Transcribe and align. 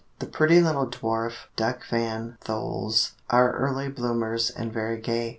The 0.17 0.25
pretty 0.25 0.59
little 0.61 0.87
dwarf 0.87 1.45
Duc 1.55 1.85
Van 1.87 2.35
Thols 2.43 3.11
are 3.29 3.51
early 3.53 3.87
bloomers 3.87 4.49
and 4.49 4.73
very 4.73 4.99
gay. 4.99 5.29